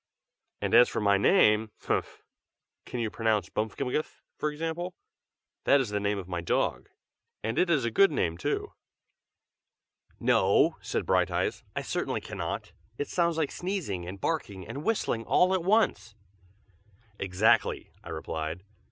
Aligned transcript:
And 0.61 0.73
as 0.73 0.89
for 0.89 0.99
my 0.99 1.19
name 1.19 1.69
humph! 1.81 2.23
can 2.87 2.99
you 2.99 3.11
pronounce 3.11 3.51
Bmfkmgth, 3.51 4.21
for 4.35 4.51
example? 4.51 4.95
that 5.65 5.79
is 5.79 5.89
the 5.89 5.99
name 5.99 6.17
of 6.17 6.27
my 6.27 6.41
dog, 6.41 6.89
and 7.43 7.59
it 7.59 7.69
is 7.69 7.85
a 7.85 7.91
good 7.91 8.09
name, 8.11 8.35
too." 8.35 8.73
"No!" 10.19 10.77
said 10.81 11.05
Brighteyes. 11.05 11.63
"I 11.75 11.83
certainly 11.83 12.19
cannot. 12.19 12.73
It 12.97 13.09
sounds 13.09 13.37
like 13.37 13.51
sneezing 13.51 14.07
and 14.07 14.19
barking 14.19 14.67
and 14.67 14.83
whistling 14.83 15.23
all 15.23 15.53
at 15.53 15.63
once." 15.63 16.15
"Exactly!" 17.19 17.91
I 18.03 18.09
replied. 18.09 18.63